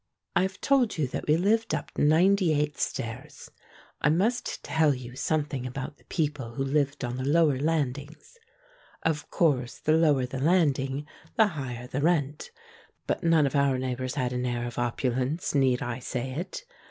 [0.35, 3.51] I have told you that we lived up ninety eight stairs;
[4.01, 8.39] I must tell you something about the peo ple who lived on the lower landings.
[9.03, 12.49] Of course the lower the landing, the higher the rent,
[13.05, 16.65] but none of our neighbors had an air of opulence, need I say it?